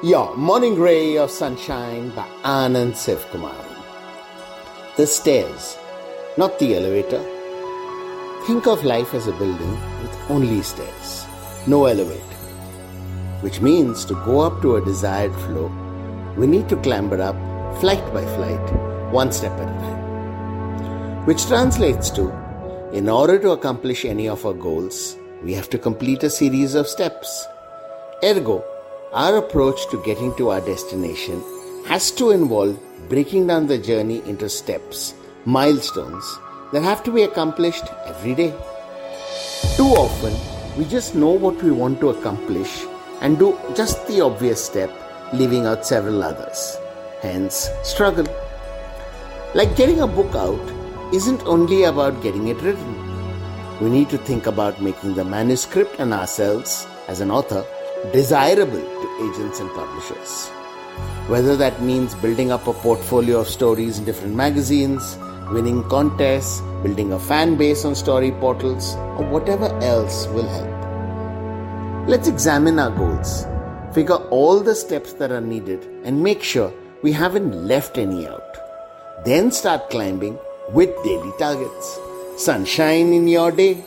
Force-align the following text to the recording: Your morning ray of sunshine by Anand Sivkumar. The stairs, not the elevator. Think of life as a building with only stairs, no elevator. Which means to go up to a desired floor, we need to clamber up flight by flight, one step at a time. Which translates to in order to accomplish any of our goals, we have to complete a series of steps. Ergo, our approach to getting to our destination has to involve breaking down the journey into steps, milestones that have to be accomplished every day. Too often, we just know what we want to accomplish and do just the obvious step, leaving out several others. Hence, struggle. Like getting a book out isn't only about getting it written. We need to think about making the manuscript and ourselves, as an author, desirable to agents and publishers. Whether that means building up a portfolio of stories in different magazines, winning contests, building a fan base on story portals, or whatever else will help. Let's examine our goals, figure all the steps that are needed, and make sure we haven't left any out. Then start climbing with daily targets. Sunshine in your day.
Your 0.00 0.36
morning 0.36 0.76
ray 0.78 1.18
of 1.18 1.28
sunshine 1.28 2.10
by 2.10 2.24
Anand 2.44 2.92
Sivkumar. 2.92 3.64
The 4.96 5.08
stairs, 5.08 5.76
not 6.36 6.56
the 6.60 6.76
elevator. 6.76 7.20
Think 8.46 8.68
of 8.68 8.84
life 8.84 9.12
as 9.12 9.26
a 9.26 9.32
building 9.32 9.72
with 10.00 10.16
only 10.30 10.62
stairs, 10.62 11.26
no 11.66 11.86
elevator. 11.86 12.38
Which 13.40 13.60
means 13.60 14.04
to 14.04 14.14
go 14.24 14.38
up 14.38 14.62
to 14.62 14.76
a 14.76 14.84
desired 14.84 15.34
floor, 15.34 15.68
we 16.36 16.46
need 16.46 16.68
to 16.68 16.76
clamber 16.76 17.20
up 17.20 17.34
flight 17.80 18.14
by 18.14 18.24
flight, 18.36 19.12
one 19.12 19.32
step 19.32 19.58
at 19.58 19.68
a 19.68 19.80
time. 19.80 21.26
Which 21.26 21.44
translates 21.46 22.08
to 22.10 22.30
in 22.92 23.08
order 23.08 23.36
to 23.40 23.50
accomplish 23.50 24.04
any 24.04 24.28
of 24.28 24.46
our 24.46 24.54
goals, 24.54 25.16
we 25.42 25.54
have 25.54 25.68
to 25.70 25.76
complete 25.76 26.22
a 26.22 26.30
series 26.30 26.76
of 26.76 26.86
steps. 26.86 27.48
Ergo, 28.22 28.64
our 29.12 29.38
approach 29.38 29.88
to 29.90 30.02
getting 30.02 30.34
to 30.36 30.50
our 30.50 30.60
destination 30.60 31.42
has 31.86 32.10
to 32.10 32.30
involve 32.30 32.78
breaking 33.08 33.46
down 33.46 33.66
the 33.66 33.78
journey 33.78 34.22
into 34.26 34.48
steps, 34.48 35.14
milestones 35.46 36.38
that 36.72 36.82
have 36.82 37.02
to 37.04 37.10
be 37.10 37.22
accomplished 37.22 37.84
every 38.04 38.34
day. 38.34 38.50
Too 39.76 39.88
often, 39.96 40.34
we 40.76 40.84
just 40.84 41.14
know 41.14 41.30
what 41.30 41.62
we 41.62 41.70
want 41.70 42.00
to 42.00 42.10
accomplish 42.10 42.84
and 43.22 43.38
do 43.38 43.58
just 43.74 44.06
the 44.06 44.20
obvious 44.20 44.62
step, 44.62 44.92
leaving 45.32 45.64
out 45.64 45.86
several 45.86 46.22
others. 46.22 46.76
Hence, 47.22 47.70
struggle. 47.82 48.26
Like 49.54 49.74
getting 49.74 50.02
a 50.02 50.06
book 50.06 50.34
out 50.34 51.14
isn't 51.14 51.42
only 51.46 51.84
about 51.84 52.22
getting 52.22 52.48
it 52.48 52.60
written. 52.60 52.94
We 53.80 53.88
need 53.88 54.10
to 54.10 54.18
think 54.18 54.46
about 54.46 54.82
making 54.82 55.14
the 55.14 55.24
manuscript 55.24 55.98
and 55.98 56.12
ourselves, 56.12 56.86
as 57.08 57.20
an 57.20 57.30
author, 57.30 57.64
desirable 58.12 58.80
to 59.02 59.08
agents 59.28 59.60
and 59.60 59.70
publishers. 59.70 60.48
Whether 61.28 61.56
that 61.56 61.82
means 61.82 62.14
building 62.14 62.50
up 62.50 62.66
a 62.66 62.72
portfolio 62.72 63.40
of 63.40 63.48
stories 63.48 63.98
in 63.98 64.04
different 64.04 64.34
magazines, 64.34 65.18
winning 65.50 65.82
contests, 65.88 66.60
building 66.82 67.12
a 67.12 67.18
fan 67.18 67.56
base 67.56 67.84
on 67.84 67.94
story 67.94 68.32
portals, 68.32 68.94
or 69.16 69.24
whatever 69.28 69.66
else 69.82 70.26
will 70.28 70.48
help. 70.48 72.08
Let's 72.08 72.28
examine 72.28 72.78
our 72.78 72.90
goals, 72.90 73.46
figure 73.94 74.16
all 74.30 74.60
the 74.60 74.74
steps 74.74 75.12
that 75.14 75.30
are 75.30 75.40
needed, 75.40 75.84
and 76.04 76.22
make 76.22 76.42
sure 76.42 76.72
we 77.02 77.12
haven't 77.12 77.66
left 77.66 77.98
any 77.98 78.26
out. 78.26 78.56
Then 79.24 79.50
start 79.50 79.90
climbing 79.90 80.38
with 80.72 80.90
daily 81.04 81.32
targets. 81.38 81.98
Sunshine 82.36 83.12
in 83.12 83.28
your 83.28 83.50
day. 83.50 83.84